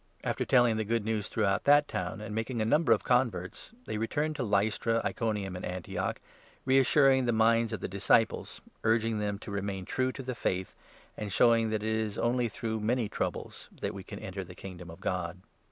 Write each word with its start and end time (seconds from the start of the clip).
After 0.23 0.45
telling 0.45 0.77
the 0.77 0.83
Good 0.83 1.03
21 1.03 1.03
Ba"nabas 1.03 1.17
News 1.19 1.27
throughout 1.27 1.63
that 1.65 1.87
town, 1.87 2.21
and 2.21 2.33
making 2.33 2.57
a 2.59 2.63
return 2.63 2.69
number 2.69 2.91
of 2.91 3.03
converts, 3.03 3.69
they 3.85 3.99
returned 3.99 4.35
to 4.37 4.41
Lystra, 4.43 4.95
^AntTocn*" 4.95 5.05
Iconium> 5.05 5.53
a°d 5.53 5.63
Antioch, 5.63 6.21
reassuring 6.65 7.25
the 7.25 7.31
minds 7.31 7.71
of 7.71 7.81
22 7.81 7.81
the 7.91 7.97
disciples, 7.97 8.61
urging 8.83 9.19
them 9.19 9.37
to 9.37 9.51
remain 9.51 9.85
true 9.85 10.11
to 10.11 10.23
the 10.23 10.33
Faith, 10.33 10.73
and 11.15 11.31
showing 11.31 11.69
that 11.69 11.83
it 11.83 11.95
is 11.95 12.17
only 12.17 12.49
through 12.49 12.79
many 12.79 13.09
troubles 13.09 13.69
that 13.79 13.93
we 13.93 14.03
can 14.03 14.17
enter 14.17 14.43
the 14.43 14.55
Kingdom 14.55 14.89
of 14.89 14.99
God. 15.01 15.39